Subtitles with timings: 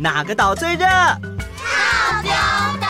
[0.00, 0.86] 哪个岛最热？
[0.86, 2.30] 套丁
[2.80, 2.86] 岛。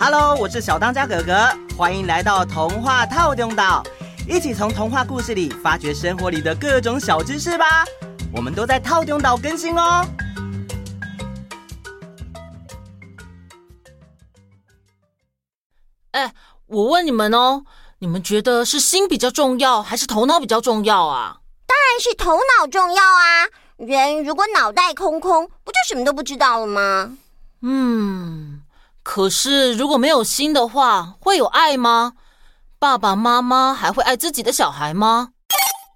[0.00, 3.82] Hello，我是小当家哥哥，欢迎来到童话套丁岛，
[4.26, 7.84] 一起从童话故事里发掘生活里的各种小知识吧。
[8.32, 10.08] 我们都在套丁岛更新哦。
[16.12, 16.32] 哎，
[16.68, 17.64] 我问你们哦，
[17.98, 21.40] 你们觉得是心比较重要，还是头脑比较重要啊？
[21.66, 23.44] 当然是头脑重要啊！
[23.76, 27.16] 人如果脑袋空空，不就什么都不知道了吗？
[27.60, 28.62] 嗯，
[29.02, 32.14] 可是如果没有心的话，会有爱吗？
[32.78, 35.30] 爸爸妈妈还会爱自己的小孩吗？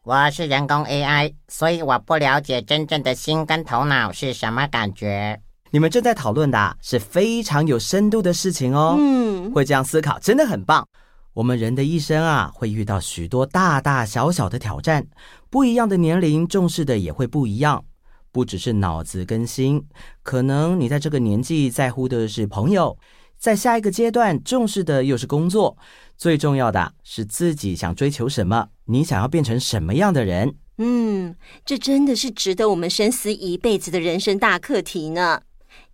[0.03, 5.41] 我是人工 AI，所以我不了解真正的心跟头脑是什么感觉。
[5.71, 8.97] 你们正在讨论的是非常有深度的事情哦。
[8.99, 10.87] 嗯，会这样思考真的很棒。
[11.33, 15.07] 我们人的一生啊，会遇到许多大大小小的挑战，
[15.49, 17.85] 不一样的年龄重视的也会不一样。
[18.33, 19.85] 不只是脑子更新，
[20.23, 22.97] 可能你在这个年纪在乎的是朋友，
[23.39, 25.77] 在下一个阶段重视的又是工作。
[26.17, 30.55] 最重要的是自己想追求什么，你想要变成什么样的人。
[30.79, 35.43] 嗯，这真的是值得我们深思一辈子的人生大课题呢。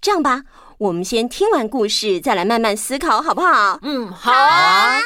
[0.01, 0.43] 这样吧，
[0.79, 3.79] 我们先听完故事，再来慢慢思考，好不好？
[3.83, 4.99] 嗯，好啊。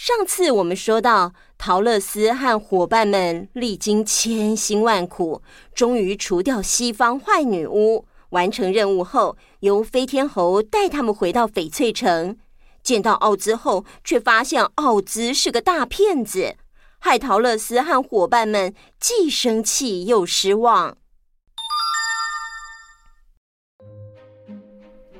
[0.00, 5.42] 上次我们说到，桃乐丝和伙伴们历经千辛万苦，
[5.74, 8.06] 终于除掉西方坏女巫。
[8.28, 12.38] 完成任务后，由飞天猴带他们回到翡翠城。
[12.80, 16.54] 见到奥兹后，却发现奥兹是个大骗子，
[17.00, 20.96] 害桃乐丝和伙伴们既生气又失望。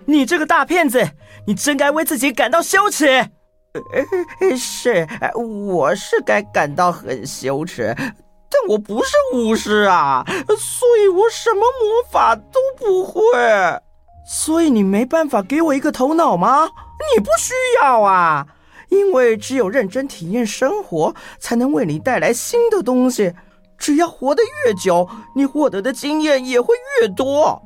[0.04, 1.10] 你这个大骗子，
[1.48, 3.32] 你真该为自己感到羞耻。
[4.56, 5.06] 是，
[5.70, 10.24] 我是该感到很羞耻，但我不是巫师啊，
[10.58, 13.22] 所以我什么魔法都不会。
[14.26, 16.68] 所以你没办法给我一个头脑吗？
[17.14, 18.46] 你不需要啊，
[18.90, 23.32] 因为只有认真体验生活，才能为你带来新的东西。
[23.78, 27.62] 只要活得越久，你获得的经验也会越多。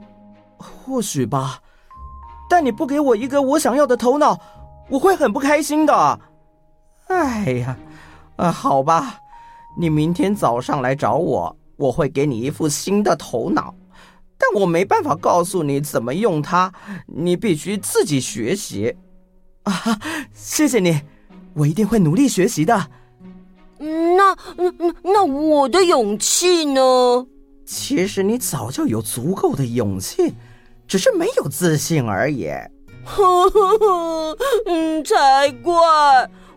[0.59, 1.59] 或许吧。
[2.51, 4.39] 但你不给我一个我想要的头脑，
[4.89, 6.21] 我会很不开心的。
[7.09, 7.77] 哎呀，
[8.37, 9.19] 啊，好吧，
[9.79, 13.75] 你明天早上来找我，我会给你一副新的头脑，
[14.39, 16.73] 但我没办法告诉你怎么用它，
[17.07, 18.97] 你必须自己学习。
[19.65, 19.73] 啊，
[20.33, 21.01] 谢谢你，
[21.55, 22.89] 我一定会努力学习的。
[23.79, 27.27] 那那那我的勇气呢？
[27.65, 30.35] 其实你早就有足够的勇气。
[30.89, 32.51] 只是没有自信而已。
[33.05, 35.73] 呵呵呵，嗯，才怪！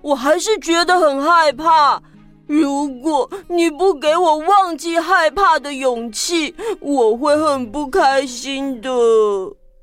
[0.01, 2.01] 我还是觉得很害怕。
[2.47, 8.91] 如果你不给我忘记害怕的勇气，我会很不开心的。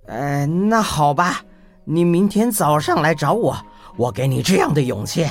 [0.06, 1.42] 呃，那好吧，
[1.84, 3.56] 你明天早上来找我，
[3.96, 5.26] 我给你这样的勇气。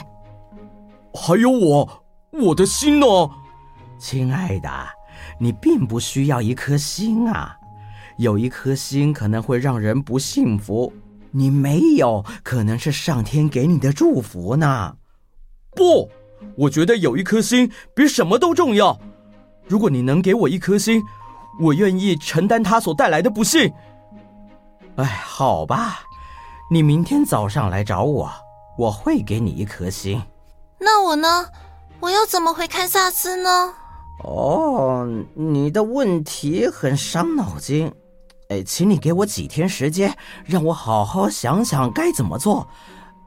[1.13, 3.07] 还有我，我的心呢？
[3.97, 4.69] 亲爱的，
[5.39, 7.55] 你并不需要一颗心啊。
[8.17, 10.91] 有一颗心可能会让人不幸福，
[11.31, 14.95] 你没有可能是上天给你的祝福呢。
[15.71, 16.09] 不，
[16.55, 18.99] 我觉得有一颗心比什么都重要。
[19.67, 21.01] 如果你能给我一颗心，
[21.61, 23.71] 我愿意承担它所带来的不幸。
[24.97, 25.99] 哎，好吧，
[26.69, 28.29] 你明天早上来找我，
[28.77, 30.21] 我会给你一颗心。
[30.79, 31.45] 那我呢？
[31.99, 33.73] 我又怎么回堪萨斯呢？
[34.23, 37.91] 哦，你的问题很伤脑筋。
[38.51, 40.13] 哎，请你给我几天时间，
[40.43, 42.67] 让我好好想想该怎么做。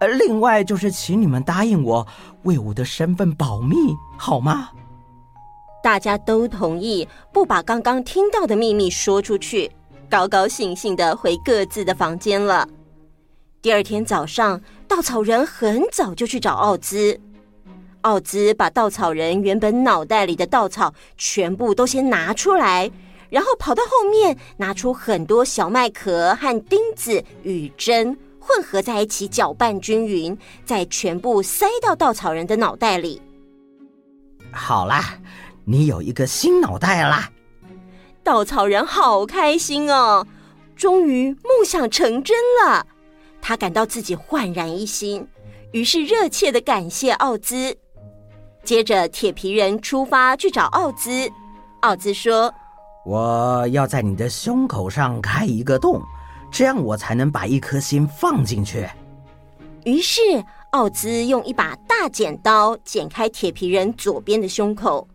[0.00, 2.06] 呃，另外就是请你们答应我，
[2.42, 3.74] 为我的身份保密，
[4.18, 4.68] 好吗？
[5.82, 9.72] 大家都同意，不把刚刚听到的秘密说出去，
[10.10, 12.68] 高高兴兴的回各自的房间了。
[13.62, 17.18] 第二天早上，稻草人很早就去找奥兹。
[18.02, 22.90] 奥兹把稻草人原本脑袋里的稻草全部都先拿出来。
[23.34, 33.20] 然后跑到后面，拿出很多小麦壳和钉子与针混合在一起，搅拌均匀，再全部塞到稻草人的脑袋里。
[34.52, 35.18] 好啦，
[35.64, 37.28] 你有一个新脑袋啦！
[38.22, 40.24] 稻草人好开心哦，
[40.76, 42.86] 终于梦想成真了。
[43.42, 45.26] 他感到自己焕然一新，
[45.72, 47.76] 于是热切的感谢奥兹。
[48.62, 51.28] 接着，铁皮人出发去找奥兹。
[51.80, 52.54] 奥兹说。
[53.04, 56.02] 我要在你的胸口上开一个洞，
[56.50, 58.88] 这样我才能把一颗心放进去。
[59.84, 60.20] 于是，
[60.70, 65.06] 奥兹用一把大剪刀剪开铁皮人左边的胸口，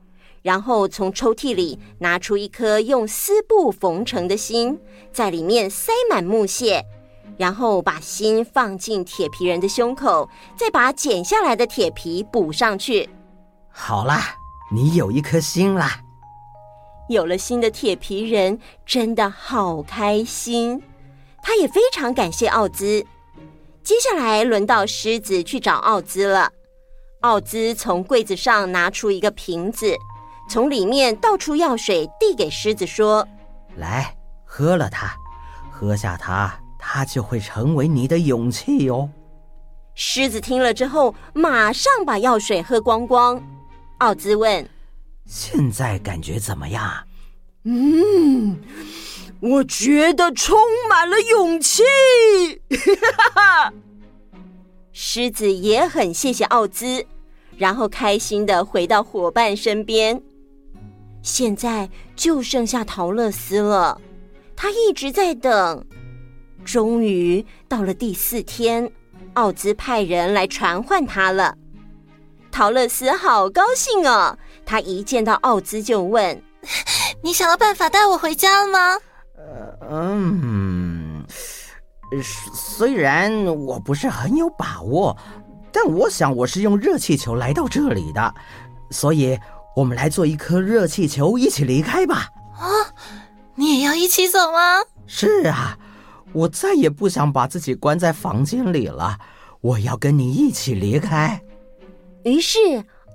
[0.43, 4.79] 然后从抽屉里拿出一颗用丝布缝成的心，
[5.11, 6.85] 在里面塞满木屑，
[7.37, 13.09] 然后把心放进铁皮人的胸口，再把剪下来的铁皮补上去。
[13.71, 14.35] 好啦，
[14.71, 15.99] 你有一颗心啦！
[17.09, 20.81] 有了新的铁皮人真的好开心，
[21.43, 23.03] 他也非常感谢奥兹。
[23.83, 26.51] 接下来轮到狮子去找奥兹了。
[27.21, 29.93] 奥兹从柜子上拿出一个瓶子。
[30.47, 33.27] 从里面倒出药水，递给狮子说
[33.77, 35.15] ：“来，喝了它，
[35.71, 39.07] 喝下它，它就会成为你的勇气哟。”
[39.93, 43.39] 狮子听了之后，马上把药水喝光光。
[43.99, 44.67] 奥兹问
[45.29, 46.91] ：“现在感觉怎么样
[47.63, 48.59] ？”“嗯，
[49.39, 50.57] 我觉得充
[50.89, 51.83] 满了勇气。
[54.91, 57.05] ”狮子也很谢谢奥兹，
[57.57, 60.19] 然后开心的回到伙伴身边。
[61.21, 64.01] 现在就剩下陶乐斯了，
[64.55, 65.85] 他一直在等。
[66.65, 68.91] 终于到了第四天，
[69.33, 71.55] 奥兹派人来传唤他了。
[72.51, 74.37] 陶乐斯好高兴哦，
[74.69, 76.39] 他一见到奥兹就问
[77.23, 78.99] ：“你想到办法带我回家了吗
[79.89, 81.25] ？”“嗯，
[82.21, 85.17] 虽然我不是很有把握，
[85.71, 88.35] 但我想我是用热气球来到这里的，
[88.91, 89.35] 所以。”
[89.75, 92.27] 我们来做一颗热气球，一起离开吧！
[92.57, 92.67] 啊，
[93.55, 94.81] 你也要一起走吗？
[95.07, 95.77] 是啊，
[96.33, 99.17] 我再也不想把自己关在房间里了，
[99.61, 101.39] 我要跟你一起离开。
[102.23, 102.57] 于是，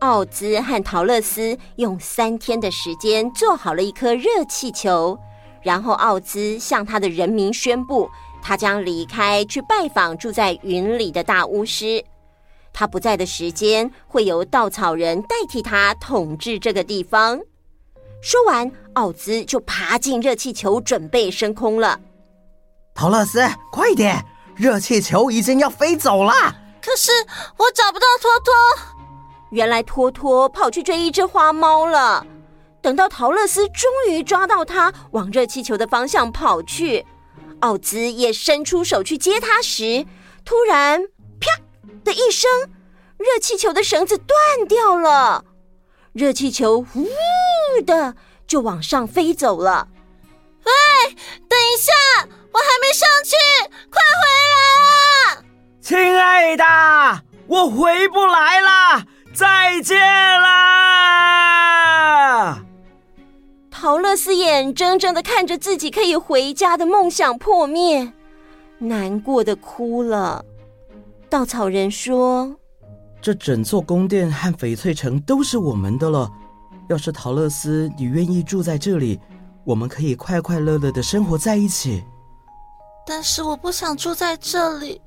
[0.05, 5.19] 奥兹和陶乐斯用三天的时间做好了一颗热气球，
[5.63, 8.11] 然后奥兹向他的人民宣布，
[8.43, 12.05] 他将离开去拜访住在云里的大巫师。
[12.71, 17.41] 他不在的时间，会由稻草人代替他统治这个地方。
[18.21, 21.99] 说完，奥兹就爬进热气球，准备升空了。
[22.95, 23.41] 陶乐斯，
[23.73, 24.23] 快点！
[24.55, 26.33] 热气球已经要飞走了。
[26.83, 27.11] 可是
[27.57, 28.94] 我找不到托托。
[29.55, 32.27] 原来托托跑去追一只花猫了。
[32.83, 37.07] 等到陶乐斯终于抓到它，往热气球的方向跑去，
[37.61, 40.05] 奥兹也伸出手去接它时，
[40.45, 41.01] 突然，
[41.41, 41.53] 啪！
[42.03, 42.51] 的一声，
[43.17, 44.37] 热气球的绳子断
[44.69, 45.45] 掉了，
[46.13, 47.09] 热气球呜
[47.87, 48.17] 的
[48.47, 49.87] 就往上飞走了。
[50.65, 50.73] 喂，
[51.49, 51.93] 等一下，
[52.53, 53.37] 我还没上去，
[53.89, 54.57] 快回来
[55.39, 55.45] 啊！
[55.81, 56.65] 亲爱的，
[57.47, 58.71] 我回不来了，
[59.35, 59.99] 再见
[60.41, 60.55] 啦！
[63.69, 68.13] 桃乐丝眼睁睁的看着自己可以回家的梦想破灭，
[68.79, 70.45] 难过的哭了。
[71.29, 72.55] 稻草人说
[73.21, 76.31] ：“这整座宫殿和翡翠城都是我们的了。
[76.89, 79.19] 要是桃乐丝，你愿意住在这里，
[79.65, 82.05] 我们可以快快乐乐的生活在一起。
[83.05, 85.01] 但是我不想住在这里，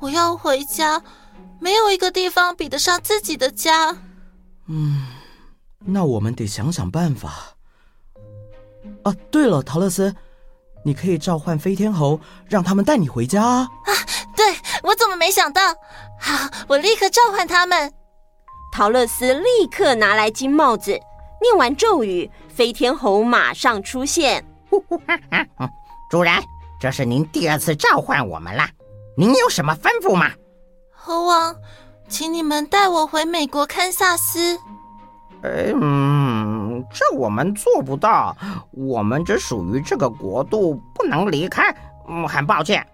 [0.00, 1.02] 我要回家。
[1.60, 3.96] 没有一个地方比得上自己的家。
[4.68, 5.06] 嗯，
[5.78, 7.56] 那我们得想想办法。
[9.02, 10.14] 啊，对了，陶乐斯，
[10.84, 13.68] 你可以召唤飞天猴，让他们带你回家啊。”
[14.36, 14.44] 对，
[14.82, 15.74] 我怎么没想到？
[16.20, 17.92] 好，我立刻召唤他们。
[18.72, 20.90] 陶乐斯立刻拿来金帽子，
[21.40, 24.44] 念完咒语，飞天猴马上出现。
[26.10, 26.34] 主人，
[26.80, 28.68] 这是您第二次召唤我们了，
[29.16, 30.32] 您有什么吩咐吗？
[31.06, 31.54] 猴王，
[32.08, 34.58] 请你们带我回美国堪萨斯。
[35.42, 38.34] 嗯，这我们做不到，
[38.70, 41.76] 我们只属于这个国度，不能离开。
[42.08, 42.86] 嗯，很抱歉。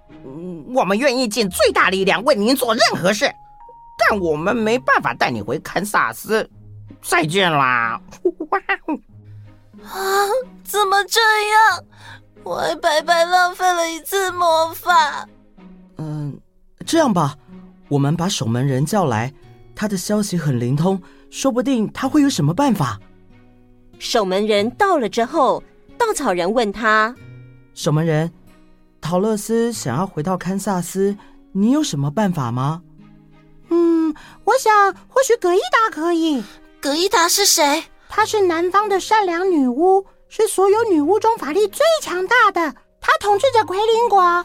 [0.75, 3.33] 我们愿意尽最大力量为您做任何事，
[3.97, 6.50] 但我们没办法带你回堪萨斯。
[7.00, 8.00] 再见啦！
[9.87, 10.26] 啊，
[10.64, 11.85] 怎么这样？
[12.43, 15.29] 我还白白浪费了一次魔法。
[15.99, 16.37] 嗯，
[16.85, 17.37] 这样吧，
[17.90, 19.30] 我们把守门人叫来，
[19.75, 22.99] 他的消息很灵通，说不定他会有什么办法。
[23.99, 25.62] 守门人到了之后，
[25.99, 27.14] 稻草人问他
[27.75, 28.32] ：“守门人。”
[29.02, 31.16] 陶乐斯想要回到堪萨斯，
[31.52, 32.82] 你有什么办法吗？
[33.70, 36.42] 嗯，我想或许葛伊达可以。
[36.80, 37.82] 葛伊达是谁？
[38.09, 42.75] 她是南方的善良女巫，是所有女巫中法力最强大的。
[43.00, 44.44] 她统治着奎林国。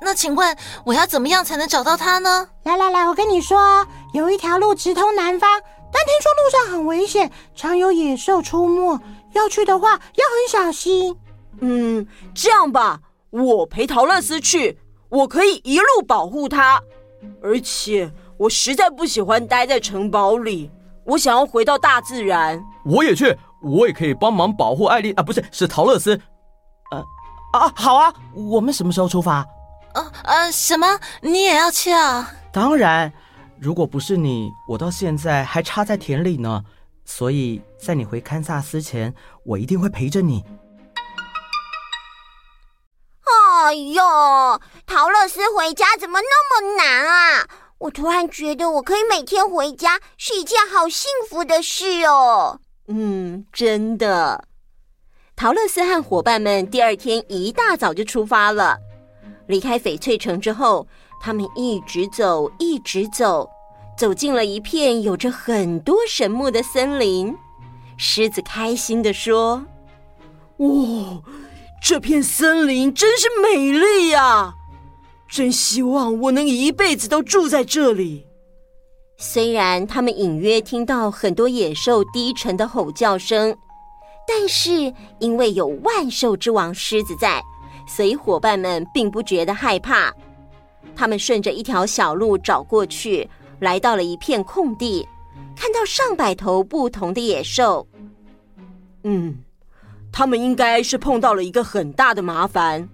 [0.00, 2.48] 那请问我要怎么样才能找到他呢？
[2.64, 5.48] 来来来，我跟你说，有一条路直通南方，
[5.92, 8.98] 但听说路上很危险，常有野兽出没，
[9.34, 11.16] 要去的话要很小心。
[11.60, 13.00] 嗯，这样吧。
[13.30, 14.78] 我陪陶乐斯去，
[15.08, 16.80] 我可以一路保护他。
[17.42, 20.70] 而且我实在不喜欢待在城堡里，
[21.04, 22.60] 我想要回到大自然。
[22.84, 26.18] 我也去，我也可以帮忙保护艾丽啊，不是，是陶乐斯。
[26.90, 26.98] 呃，
[27.52, 29.46] 啊，好啊，我们什么时候出发？
[29.94, 30.98] 呃呃，什么？
[31.20, 32.32] 你也要去啊？
[32.52, 33.12] 当然，
[33.58, 36.64] 如果不是你，我到现在还插在田里呢。
[37.04, 39.12] 所以在你回堪萨斯前，
[39.44, 40.44] 我一定会陪着你。
[43.62, 44.02] 哎呦，
[44.86, 47.46] 陶乐斯回家怎么那么难啊？
[47.78, 52.60] 我突然觉得我可以每天回家是一件好幸福的事哦。
[52.88, 54.44] 嗯，真的。
[55.34, 58.78] 陶乐斯和伙伴们第二天一大早就出发了。
[59.50, 60.86] 离开翡翠城之后，
[61.20, 63.50] 他们一直走，一直走，
[63.98, 67.36] 走进了一片有着很多神木的森林。
[67.96, 69.66] 狮子开心地说
[70.58, 71.22] ：“哇、哦，
[71.82, 74.54] 这片森林真是美丽呀！
[75.28, 78.26] 真希望我能一辈子都住在这里。”
[79.18, 83.54] 虽然他们隐约听到很多野兽低沉的吼叫声，
[84.26, 87.42] 但是因为有万兽之王狮子在。
[87.92, 90.14] 所以伙伴们并不觉得害怕，
[90.94, 93.28] 他们顺着一条小路找过去，
[93.58, 95.06] 来到了一片空地，
[95.56, 97.84] 看到上百头不同的野兽。
[99.02, 99.36] 嗯，
[100.12, 102.88] 他们应该是碰到了一个很大的麻烦。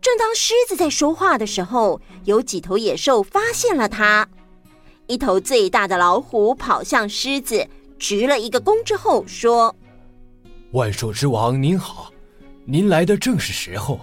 [0.00, 4.26] 正当狮子在说话的时候，有几头野兽发现了他。
[5.08, 9.76] 一头最大的老虎跑向狮子，鞠了一个躬之后说
[10.72, 12.10] ：“万兽之王您好。”
[12.70, 13.98] 您来的正是时候。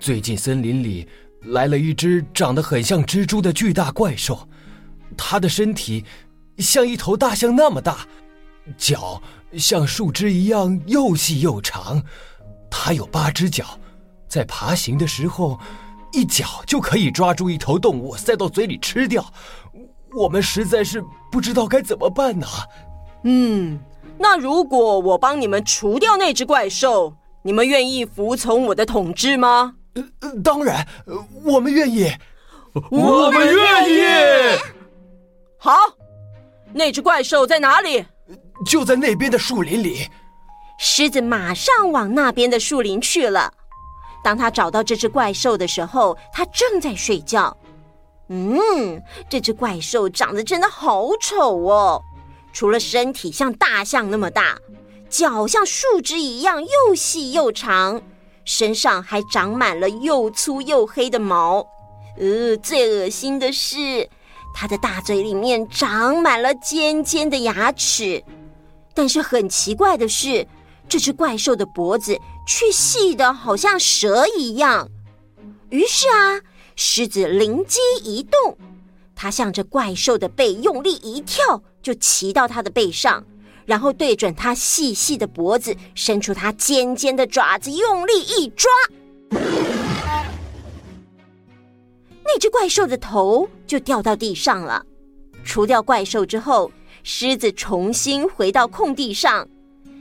[0.00, 1.06] 最近森林里
[1.42, 4.48] 来了一只长得很像蜘蛛的巨大怪兽，
[5.18, 6.02] 它的身体
[6.56, 8.08] 像一头大象那么大，
[8.78, 9.22] 脚
[9.58, 12.02] 像树枝一样又细又长。
[12.70, 13.78] 它有八只脚，
[14.28, 15.60] 在爬行的时候，
[16.10, 19.30] 一脚就可以抓住一头动物塞到嘴里吃掉。
[20.16, 22.46] 我们实在是不知道该怎么办呢。
[23.24, 23.78] 嗯，
[24.18, 27.14] 那如果我帮你们除掉那只怪兽？
[27.46, 29.74] 你们愿意服从我的统治吗？
[29.92, 30.02] 呃，
[30.42, 30.86] 当然，
[31.44, 32.10] 我们愿意。
[32.90, 34.58] 我们愿意。
[35.58, 35.76] 好，
[36.72, 38.02] 那只怪兽在哪里？
[38.64, 40.08] 就在那边的树林里。
[40.78, 43.52] 狮子马上往那边的树林去了。
[44.24, 47.54] 当他找到这只怪兽的时候，它正在睡觉。
[48.28, 48.58] 嗯，
[49.28, 52.02] 这只怪兽长得真的好丑哦，
[52.54, 54.56] 除了身体像大象那么大。
[55.08, 58.02] 脚像树枝一样又细又长，
[58.44, 61.66] 身上还长满了又粗又黑的毛。
[62.18, 64.08] 呃，最恶心的是，
[64.54, 68.22] 它的大嘴里面长满了尖尖的牙齿。
[68.92, 70.46] 但是很奇怪的是，
[70.88, 74.88] 这只怪兽的脖子却细得好像蛇一样。
[75.70, 76.40] 于是啊，
[76.76, 78.56] 狮子灵机一动，
[79.16, 83.24] 它向着怪兽的背用力一跳，就骑到它的背上。
[83.66, 88.70] 然后对准它细细的脖子，伸出它尖尖的爪子，用力一抓，
[92.22, 94.84] 那只怪兽的头就掉到地上了。
[95.44, 96.70] 除掉怪兽之后，
[97.02, 99.46] 狮子重新回到空地上，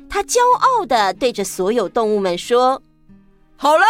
[0.09, 2.81] 它骄傲的对着所有动物们说
[3.57, 3.85] ：“好了，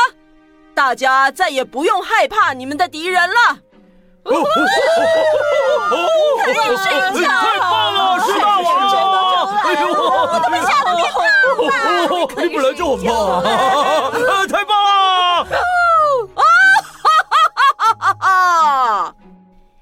[0.74, 3.60] 大家再也不用害怕你们的敌人了。
[10.54, 11.18] ”我怎么吓得变胖
[12.08, 12.12] 了？
[12.44, 13.44] 你本来就很胖啊！
[14.48, 15.48] 太棒了！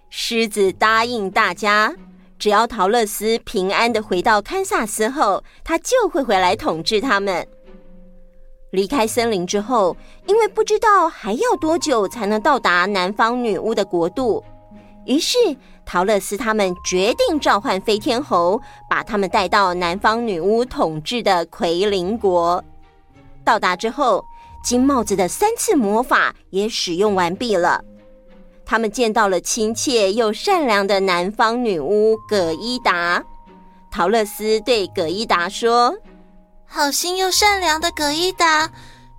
[0.09, 1.93] 狮子答应大家，
[2.39, 7.45] 只要陶乐斯平安的回到堪萨斯后，他就会回来统治他们。
[8.71, 9.97] 离开森林之后，
[10.27, 14.41] 因为不知道还要多久才能到达南方女巫的国度，
[15.05, 15.37] 于是
[15.91, 22.63] 桃乐斯他们决定召唤飞天猴，把他们带到南方女巫统治的奎林国。
[23.43, 24.23] 到达之后，
[24.63, 27.83] 金帽子的三次魔法也使用完毕了。
[28.65, 33.21] 他们见到了亲切又善良的南方女巫葛伊达。
[33.91, 35.93] 陶乐斯对葛伊达说。
[36.65, 38.71] 好心又善良的葛伊达，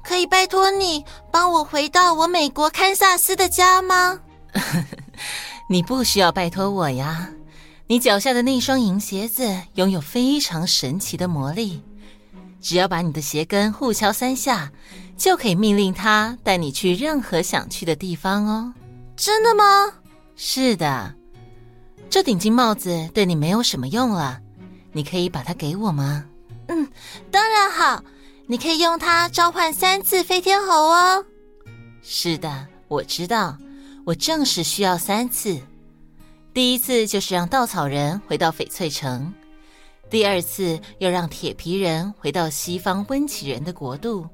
[0.03, 4.21] 可以拜托你帮我回到我美国堪萨斯的家吗？
[5.73, 7.31] 你不需要拜托我呀，
[7.87, 11.81] 你脚下的那双银鞋子拥有非常神奇的魔力，
[12.61, 14.71] 只要把你的鞋跟互敲三下，
[15.17, 18.75] 就可以命令它带你去任何想去的地方哦。
[19.17, 19.91] 真的吗？
[20.37, 21.15] 是的，
[22.11, 24.39] 这顶金帽子对你没有什么用了，
[24.93, 26.23] 你可以把它给我吗？
[26.69, 26.87] 嗯，
[27.31, 28.05] 当然好，
[28.47, 31.25] 你可以用它召唤三次飞天猴哦。
[32.03, 33.57] 是的，我知道，
[34.05, 35.61] 我正是需要三次。
[36.53, 39.33] 第一次就是让稻草人回到翡翠城，
[40.11, 44.27] 第二次又让铁皮人回到西方温奇人的国度，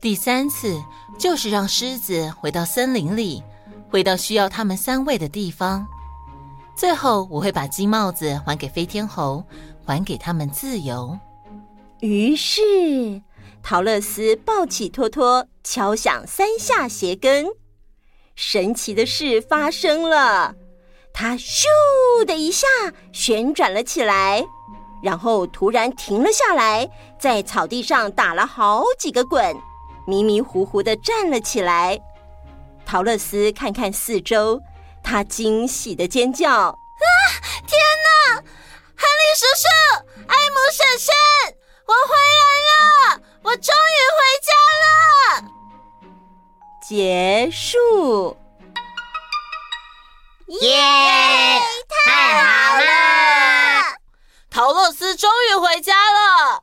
[0.00, 0.82] 第三次
[1.18, 3.42] 就是让狮子回到森林里，
[3.90, 5.86] 回到需要他们三位的地方。
[6.76, 9.44] 最后，我会把金帽子还给飞天猴，
[9.84, 11.18] 还给他们自由。
[12.00, 13.22] 于是，
[13.62, 17.46] 桃乐丝抱起托托，敲响三下鞋跟，
[18.36, 20.54] 神奇的事发生了。
[21.12, 21.64] 它咻
[22.26, 22.66] 的一下
[23.10, 24.44] 旋转了起来，
[25.02, 26.88] 然后突然停了下来，
[27.18, 29.56] 在草地上打了好几个滚，
[30.06, 31.98] 迷迷糊糊的站了起来。
[32.84, 34.60] 陶乐斯看看四周，
[35.02, 37.10] 他惊喜的尖叫：“啊，
[37.66, 38.36] 天哪！
[38.36, 39.66] 亨利叔叔，
[40.28, 41.14] 艾姆婶婶，
[41.86, 43.22] 我回来了！
[43.42, 44.52] 我终于回家
[44.82, 45.48] 了！”
[47.36, 48.34] 结束。
[50.62, 50.70] 耶！
[51.86, 53.96] 太好了！
[54.48, 56.62] 桃乐丝终于回家了。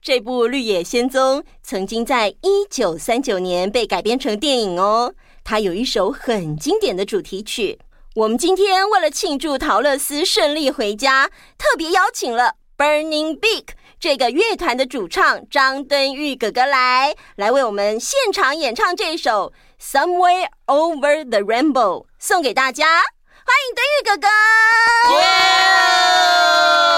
[0.00, 5.12] 这部《绿野仙踪》曾经在一九三九年被改编成电影哦。
[5.42, 7.80] 它有一首很经典的主题曲。
[8.14, 19.52] 我们今天为了庆祝桃乐丝顺利回家，特别邀请了 Burning Beak 这个乐团的主唱张敦玉哥哥来，来为我们现场演唱这首
[19.82, 22.86] 《Somewhere Over the Rainbow》，送给大家。
[22.86, 24.28] 欢迎敦玉哥哥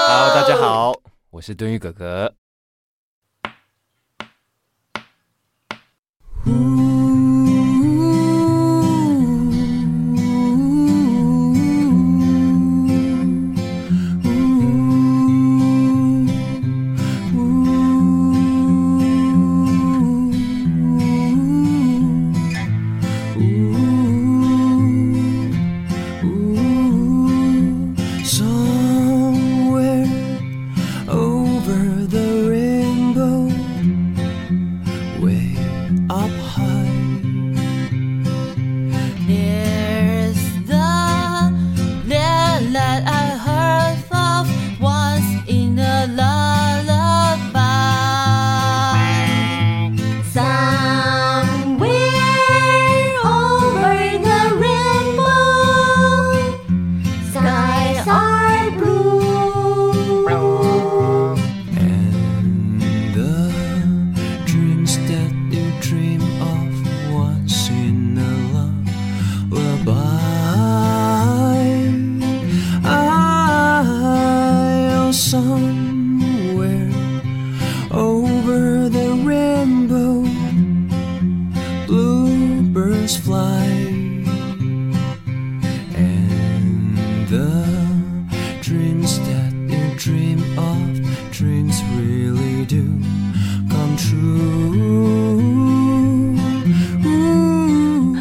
[0.07, 0.93] ！Hello，大家好，
[1.31, 2.31] 我是敦玉哥哥。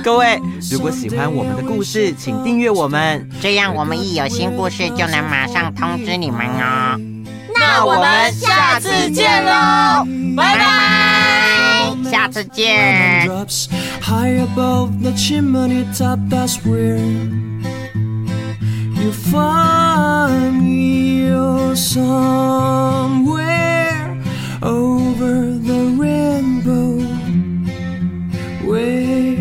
[0.04, 0.38] 各位，
[0.70, 7.00] 如果喜欢我们的故事，请订阅我们，这样我们一有新故事就能马上通知你们哦。
[7.58, 10.04] 那我们下次见喽，
[10.36, 11.96] 拜拜。
[12.10, 13.26] 下次见。
[18.96, 21.28] You find me
[21.74, 22.92] somewhere
[24.62, 27.02] over the rainbow,
[28.66, 29.33] way.